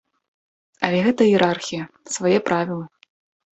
Але 0.87 0.97
гэта 1.09 1.27
іерархія, 1.33 1.83
свае 2.17 2.35
правілы. 2.51 2.85